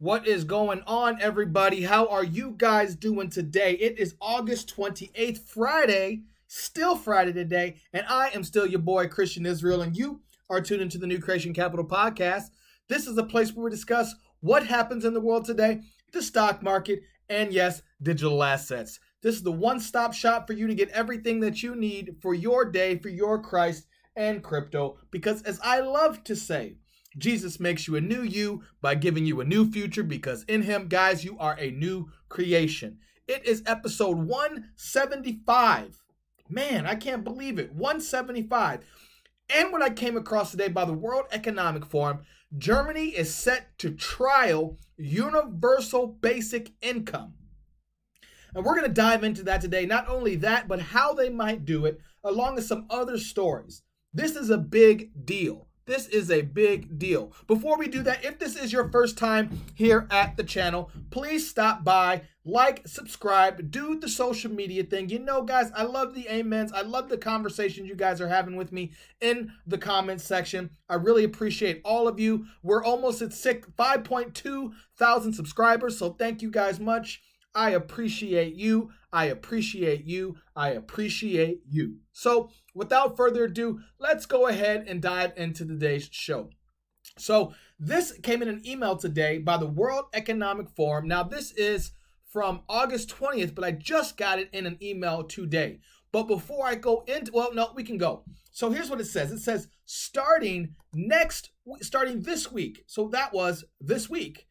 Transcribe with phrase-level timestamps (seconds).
[0.00, 1.82] What is going on, everybody?
[1.82, 3.72] How are you guys doing today?
[3.72, 9.44] It is August 28th, Friday, still Friday today, and I am still your boy, Christian
[9.44, 12.44] Israel, and you are tuned into the New Creation Capital podcast.
[12.88, 15.80] This is a place where we discuss what happens in the world today,
[16.12, 19.00] the stock market, and yes, digital assets.
[19.20, 22.34] This is the one stop shop for you to get everything that you need for
[22.34, 24.96] your day, for your Christ, and crypto.
[25.10, 26.76] Because as I love to say,
[27.16, 30.88] Jesus makes you a new you by giving you a new future because in him,
[30.88, 32.98] guys, you are a new creation.
[33.26, 36.02] It is episode 175.
[36.48, 37.72] Man, I can't believe it.
[37.72, 38.84] 175.
[39.54, 42.20] And what I came across today by the World Economic Forum,
[42.56, 47.34] Germany is set to trial universal basic income.
[48.54, 49.86] And we're going to dive into that today.
[49.86, 53.82] Not only that, but how they might do it, along with some other stories.
[54.12, 55.67] This is a big deal.
[55.88, 57.32] This is a big deal.
[57.46, 61.48] Before we do that, if this is your first time here at the channel, please
[61.48, 65.08] stop by, like, subscribe, do the social media thing.
[65.08, 66.72] You know, guys, I love the amens.
[66.72, 70.68] I love the conversations you guys are having with me in the comments section.
[70.90, 72.44] I really appreciate all of you.
[72.62, 77.22] We're almost at 5.2 thousand subscribers, so thank you guys much.
[77.54, 78.90] I appreciate you.
[79.12, 80.36] I appreciate you.
[80.54, 81.96] I appreciate you.
[82.12, 86.50] So, without further ado, let's go ahead and dive into today's show.
[87.16, 91.08] So, this came in an email today by the World Economic Forum.
[91.08, 91.92] Now, this is
[92.30, 95.80] from August 20th, but I just got it in an email today.
[96.12, 98.24] But before I go into, well, no, we can go.
[98.50, 99.30] So here's what it says.
[99.30, 102.84] It says starting next, starting this week.
[102.86, 104.46] So that was this week.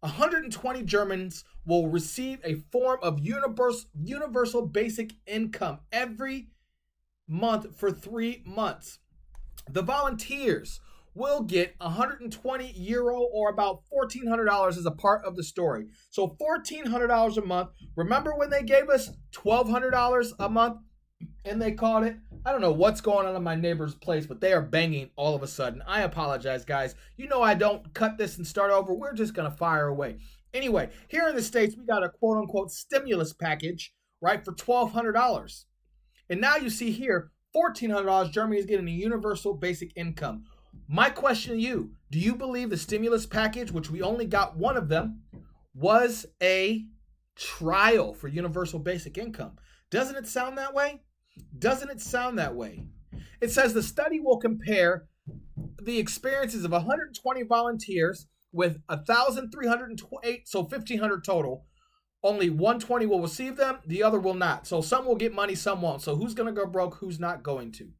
[0.00, 6.48] 120 Germans will receive a form of universal, universal basic income every
[7.28, 8.98] month for three months.
[9.70, 10.80] The volunteers
[11.14, 15.88] will get 120 euro or about $1,400 as a part of the story.
[16.08, 17.70] So $1,400 a month.
[17.96, 20.78] Remember when they gave us $1,200 a month
[21.44, 24.40] and they called it I don't know what's going on in my neighbor's place, but
[24.40, 25.82] they are banging all of a sudden.
[25.86, 26.94] I apologize, guys.
[27.16, 28.94] You know I don't cut this and start over.
[28.94, 30.18] We're just going to fire away.
[30.54, 35.64] Anyway, here in the States, we got a quote unquote stimulus package, right, for $1,200.
[36.30, 40.44] And now you see here, $1,400, Germany is getting a universal basic income.
[40.86, 44.76] My question to you do you believe the stimulus package, which we only got one
[44.76, 45.22] of them,
[45.74, 46.84] was a
[47.36, 49.52] trial for universal basic income?
[49.90, 51.00] Doesn't it sound that way?
[51.58, 52.84] Doesn't it sound that way?
[53.40, 55.06] It says the study will compare
[55.82, 61.66] the experiences of 120 volunteers with 1,328, so 1,500 total.
[62.22, 64.66] Only 120 will receive them, the other will not.
[64.66, 66.02] So some will get money, some won't.
[66.02, 67.90] So who's going to go broke, who's not going to?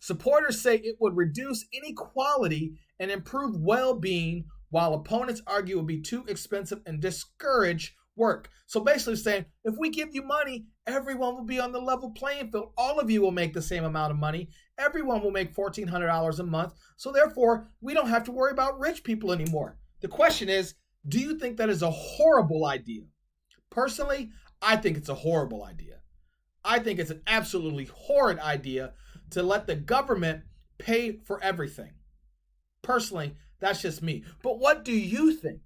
[0.00, 5.86] Supporters say it would reduce inequality and improve well being, while opponents argue it would
[5.86, 8.50] be too expensive and discourage work.
[8.66, 12.50] So basically saying, if we give you money, everyone will be on the level playing
[12.50, 12.72] field.
[12.76, 14.48] All of you will make the same amount of money.
[14.78, 16.72] Everyone will make $1,400 a month.
[16.96, 19.76] So therefore, we don't have to worry about rich people anymore.
[20.00, 20.74] The question is,
[21.06, 23.02] do you think that is a horrible idea?
[23.70, 24.30] Personally,
[24.62, 26.00] I think it's a horrible idea.
[26.64, 28.94] I think it's an absolutely horrid idea
[29.30, 30.42] to let the government
[30.78, 31.92] pay for everything.
[32.82, 34.24] Personally, that's just me.
[34.42, 35.60] But what do you think?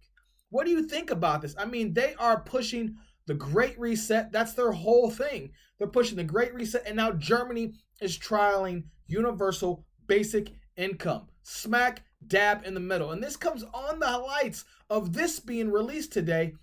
[0.50, 1.54] What do you think about this?
[1.58, 2.96] I mean, they are pushing
[3.26, 4.32] the Great Reset.
[4.32, 5.50] That's their whole thing.
[5.78, 11.28] They're pushing the Great Reset, and now Germany is trialing universal basic income.
[11.42, 13.10] Smack dab in the middle.
[13.10, 16.54] And this comes on the lights of this being released today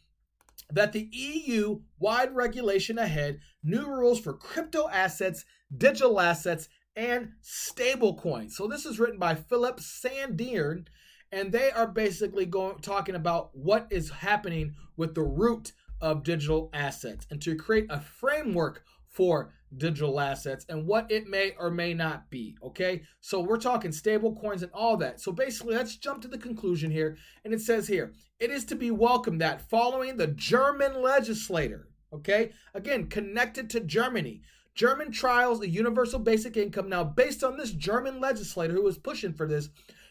[0.72, 8.16] that the EU wide regulation ahead, new rules for crypto assets, digital assets, and stable
[8.16, 8.56] coins.
[8.56, 10.86] So this is written by Philip Sandern
[11.32, 15.72] and they are basically going talking about what is happening with the root
[16.02, 21.54] of digital assets and to create a framework for digital assets and what it may
[21.60, 22.56] or may not be.
[22.64, 25.20] Okay, so we're talking stable coins and all that.
[25.20, 27.18] So basically, let's jump to the conclusion here.
[27.44, 32.52] And it says here it is to be welcomed that following the German legislator, okay,
[32.74, 34.42] again, connected to Germany.
[34.76, 36.88] German trials the universal basic income.
[36.88, 39.70] Now, based on this German legislator who was pushing for this,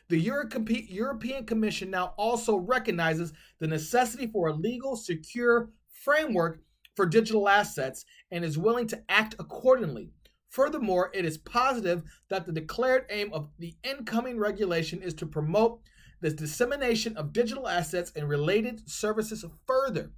[0.08, 5.70] the European Commission now also recognizes the necessity for a legal, secure
[6.02, 6.60] framework
[6.94, 10.10] for digital assets and is willing to act accordingly.
[10.48, 15.80] Furthermore, it is positive that the declared aim of the incoming regulation is to promote
[16.20, 20.10] the dissemination of digital assets and related services further.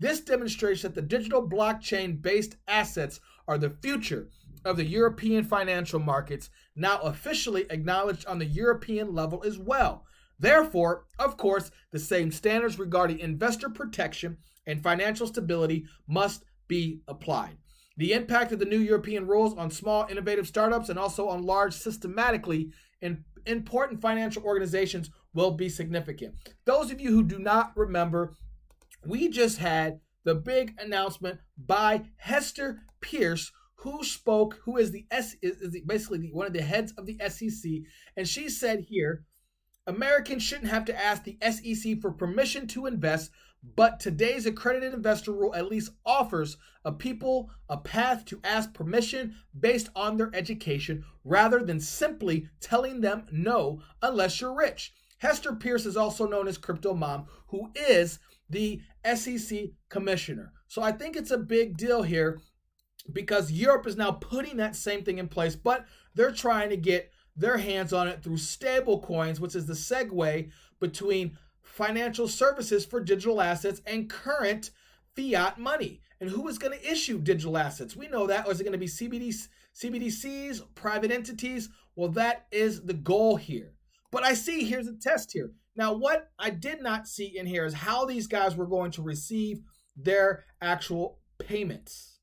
[0.00, 4.28] This demonstrates that the digital blockchain based assets are the future
[4.64, 10.04] of the European financial markets, now officially acknowledged on the European level as well.
[10.38, 17.56] Therefore, of course, the same standards regarding investor protection and financial stability must be applied.
[17.96, 21.74] The impact of the new European rules on small, innovative startups and also on large,
[21.74, 22.70] systematically
[23.00, 26.34] in important financial organizations will be significant.
[26.64, 28.34] Those of you who do not remember,
[29.04, 35.36] we just had the big announcement by Hester Peirce, who spoke, who is the S
[35.40, 37.70] is, is basically the, one of the heads of the SEC,
[38.16, 39.24] and she said here,
[39.86, 43.30] Americans shouldn't have to ask the SEC for permission to invest,
[43.62, 49.34] but today's accredited investor rule at least offers a people a path to ask permission
[49.58, 54.92] based on their education rather than simply telling them no unless you're rich.
[55.18, 58.80] Hester Peirce is also known as Crypto Mom, who is the
[59.14, 60.52] SEC commissioner.
[60.68, 62.40] So I think it's a big deal here
[63.12, 67.10] because Europe is now putting that same thing in place, but they're trying to get
[67.36, 70.50] their hands on it through stable coins, which is the segue
[70.80, 71.36] between
[71.78, 74.72] financial services for digital assets and current
[75.14, 76.00] fiat money.
[76.20, 77.94] And who is going to issue digital assets?
[77.94, 78.46] We know that.
[78.46, 79.46] Or is it going to be CBDC,
[79.76, 81.68] CBDCs, private entities?
[81.94, 83.74] Well, that is the goal here.
[84.10, 85.52] But I see here's a test here.
[85.76, 89.02] Now, what I did not see in here is how these guys were going to
[89.02, 89.60] receive
[89.96, 92.18] their actual payments.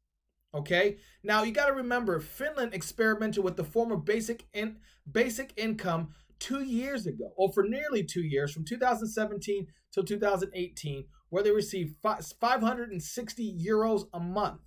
[0.53, 0.97] Okay.
[1.23, 4.77] Now you got to remember, Finland experimented with the form of basic in,
[5.09, 11.43] basic income two years ago, or for nearly two years, from 2017 till 2018, where
[11.43, 14.61] they received 560 euros a month.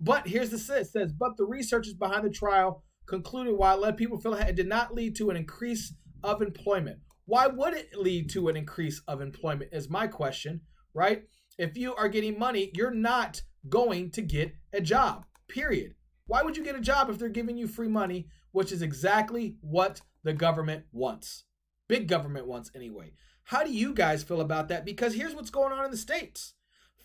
[0.00, 3.96] But here's the it says, but the researchers behind the trial concluded while it led
[3.96, 6.98] people feel it did not lead to an increase of employment.
[7.24, 9.70] Why would it lead to an increase of employment?
[9.72, 10.60] Is my question,
[10.94, 11.22] right?
[11.58, 15.94] If you are getting money, you're not going to get a job, period.
[16.26, 19.54] Why would you get a job if they're giving you free money, which is exactly
[19.60, 21.44] what the government wants?
[21.88, 23.12] Big government wants, anyway.
[23.44, 24.86] How do you guys feel about that?
[24.86, 26.54] Because here's what's going on in the States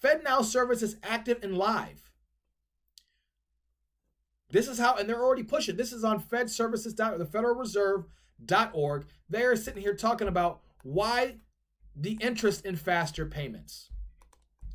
[0.02, 2.10] FedNow service is active and live.
[4.50, 5.76] This is how, and they're already pushing.
[5.76, 9.06] This is on Fed Services, the Federal Reserve.org.
[9.30, 11.36] They are sitting here talking about why
[11.94, 13.90] the interest in faster payments.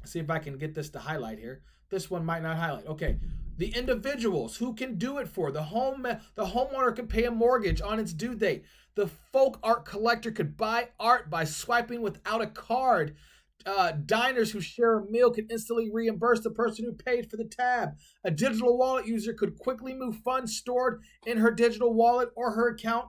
[0.01, 1.63] Let's see if I can get this to highlight here.
[1.89, 2.87] This one might not highlight.
[2.87, 3.17] Okay.
[3.59, 7.81] The individuals who can do it for the home the homeowner can pay a mortgage
[7.81, 8.65] on its due date.
[8.95, 13.17] The folk art collector could buy art by swiping without a card.
[13.65, 17.45] Uh, diners who share a meal can instantly reimburse the person who paid for the
[17.45, 17.97] tab.
[18.23, 22.69] A digital wallet user could quickly move funds stored in her digital wallet or her
[22.69, 23.09] account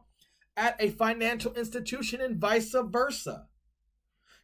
[0.55, 3.47] at a financial institution and vice versa.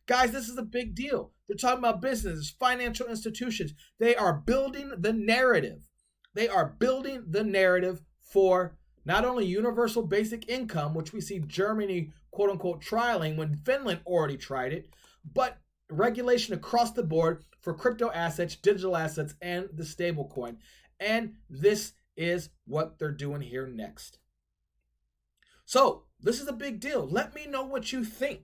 [0.06, 1.32] Guys, this is a big deal.
[1.48, 3.74] They're talking about businesses, financial institutions.
[4.00, 5.88] They are building the narrative.
[6.34, 12.12] They are building the narrative for not only universal basic income, which we see Germany
[12.32, 14.88] quote unquote trialing when Finland already tried it,
[15.34, 15.58] but
[15.90, 20.58] regulation across the board for crypto assets, digital assets, and the stablecoin.
[21.00, 24.20] And this is what they're doing here next.
[25.66, 27.08] So, this is a big deal.
[27.08, 28.42] Let me know what you think.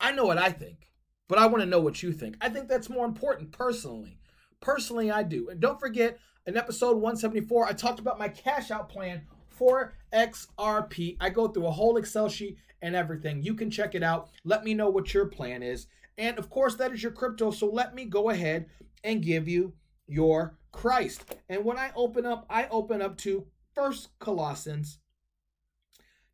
[0.00, 0.90] I know what I think,
[1.28, 2.36] but I want to know what you think.
[2.40, 4.18] I think that's more important personally.
[4.60, 5.48] Personally, I do.
[5.48, 11.16] And don't forget, in episode 174, I talked about my cash out plan for XRP.
[11.20, 13.42] I go through a whole Excel sheet and everything.
[13.42, 14.30] You can check it out.
[14.44, 15.86] Let me know what your plan is.
[16.18, 17.50] And of course, that is your crypto.
[17.50, 18.66] So let me go ahead
[19.02, 19.74] and give you
[20.06, 21.36] your Christ.
[21.48, 24.98] And when I open up, I open up to First Colossians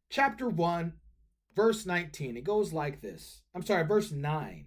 [0.09, 0.95] chapter 1
[1.55, 2.37] verse 19.
[2.37, 3.43] It goes like this.
[3.55, 4.67] I'm sorry, verse 9.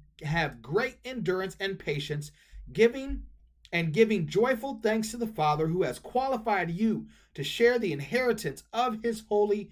[0.23, 2.31] have great endurance and patience,
[2.71, 3.23] giving
[3.71, 8.63] and giving joyful thanks to the Father who has qualified you to share the inheritance
[8.73, 9.71] of his holy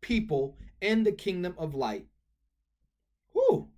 [0.00, 2.06] people in the kingdom of light.
[3.32, 3.68] Whew.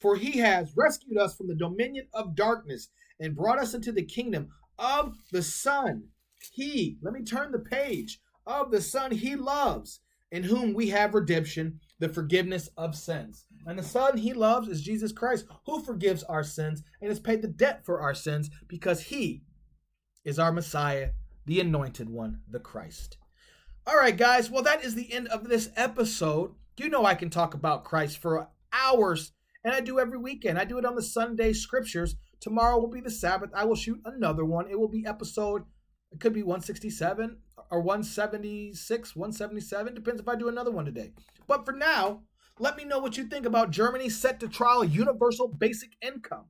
[0.00, 2.88] For he has rescued us from the dominion of darkness
[3.18, 4.48] and brought us into the kingdom
[4.78, 6.08] of the Son
[6.52, 10.00] he, let me turn the page, of the Son he loves,
[10.30, 13.46] in whom we have redemption, the forgiveness of sins.
[13.66, 17.42] And the Son he loves is Jesus Christ, who forgives our sins and has paid
[17.42, 19.42] the debt for our sins because he
[20.24, 21.10] is our Messiah,
[21.46, 23.18] the anointed one, the Christ.
[23.86, 24.50] All right, guys.
[24.50, 28.18] Well, that is the end of this episode You know I can talk about Christ
[28.18, 29.32] for hours,
[29.64, 30.58] and I do every weekend.
[30.58, 32.14] I do it on the Sunday scriptures.
[32.40, 33.50] Tomorrow will be the Sabbath.
[33.54, 34.68] I will shoot another one.
[34.70, 35.64] It will be episode,
[36.12, 37.38] it could be 167
[37.70, 39.94] or 176, 177.
[39.94, 41.12] Depends if I do another one today.
[41.46, 42.22] But for now,
[42.58, 46.46] let me know what you think about Germany set to trial universal basic income.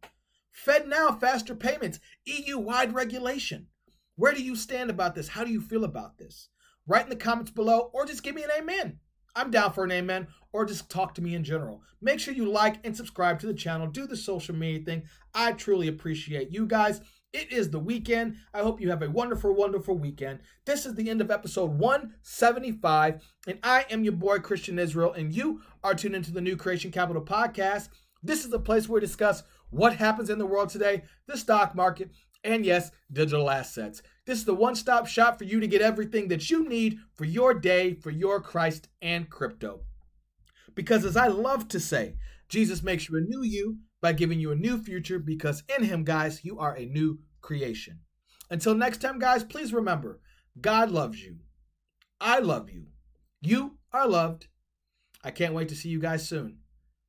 [0.54, 3.66] FedNow, faster payments, EU wide regulation.
[4.14, 5.28] Where do you stand about this?
[5.28, 6.48] How do you feel about this?
[6.86, 9.00] Write in the comments below or just give me an amen.
[9.34, 11.82] I'm down for an amen or just talk to me in general.
[12.00, 13.86] Make sure you like and subscribe to the channel.
[13.86, 15.02] Do the social media thing.
[15.34, 17.02] I truly appreciate you guys.
[17.32, 18.36] It is the weekend.
[18.54, 20.40] I hope you have a wonderful, wonderful weekend.
[20.64, 25.34] This is the end of episode 175, and I am your boy, Christian Israel, and
[25.34, 27.88] you are tuned into the New Creation Capital podcast.
[28.22, 31.74] This is the place where we discuss what happens in the world today, the stock
[31.74, 32.10] market,
[32.42, 34.02] and yes, digital assets.
[34.24, 37.24] This is the one stop shop for you to get everything that you need for
[37.24, 39.80] your day, for your Christ and crypto.
[40.74, 42.16] Because as I love to say,
[42.48, 46.04] Jesus makes you a new you by giving you a new future because in Him,
[46.04, 48.00] guys, you are a new creation.
[48.50, 50.20] Until next time, guys, please remember
[50.60, 51.38] God loves you.
[52.20, 52.86] I love you.
[53.40, 54.48] You are loved.
[55.22, 56.58] I can't wait to see you guys soon.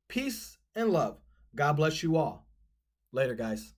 [0.08, 1.18] Peace and love.
[1.54, 2.46] God bless you all.
[3.12, 3.74] Later, guys.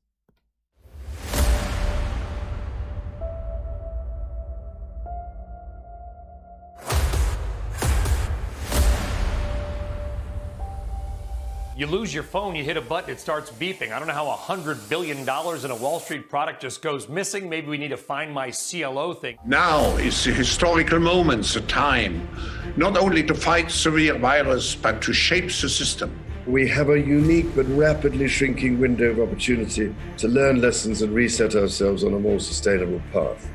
[11.80, 13.90] You lose your phone, you hit a button, it starts beeping.
[13.90, 17.48] I don't know how $100 billion in a Wall Street product just goes missing.
[17.48, 19.38] Maybe we need to find my CLO thing.
[19.46, 22.28] Now is the historical moment, the time,
[22.76, 26.14] not only to fight severe virus, but to shape the system.
[26.46, 31.54] We have a unique but rapidly shrinking window of opportunity to learn lessons and reset
[31.56, 33.50] ourselves on a more sustainable path.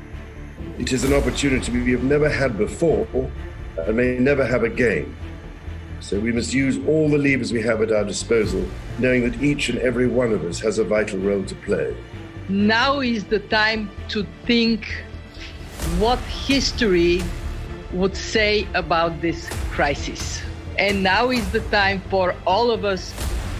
[0.80, 3.06] It is an opportunity we have never had before
[3.76, 5.14] and may never have again.
[6.00, 8.66] So we must use all the levers we have at our disposal,
[8.98, 11.96] knowing that each and every one of us has a vital role to play.
[12.48, 14.86] Now is the time to think
[15.98, 17.22] what history
[17.92, 20.40] would say about this crisis.
[20.78, 23.14] And now is the time for all of us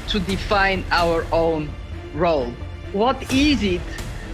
[0.08, 1.72] to define our own
[2.14, 2.52] role.
[2.92, 3.80] What is it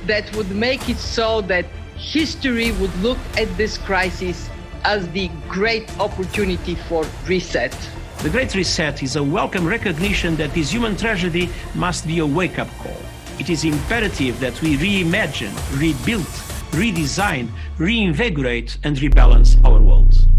[0.07, 1.65] that would make it so that
[1.97, 4.51] history would look at this crisis
[4.85, 7.77] as the great opportunity for reset?
[8.23, 12.59] The Great Reset is a welcome recognition that this human tragedy must be a wake
[12.59, 12.97] up call.
[13.39, 16.25] It is imperative that we reimagine, rebuild,
[16.73, 17.49] redesign,
[17.79, 20.32] reinvigorate, and rebalance our world.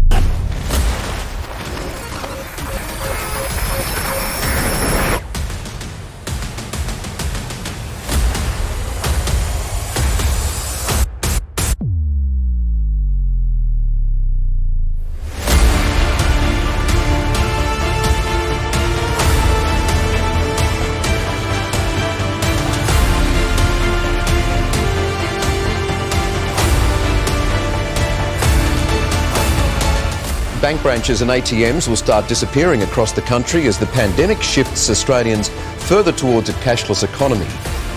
[30.64, 35.50] Bank branches and ATMs will start disappearing across the country as the pandemic shifts Australians
[35.80, 37.44] further towards a cashless economy.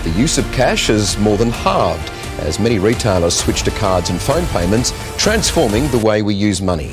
[0.04, 2.10] The use of cash has more than halved
[2.40, 6.92] as many retailers switch to cards and phone payments, transforming the way we use money.